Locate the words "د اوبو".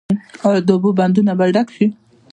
0.67-0.89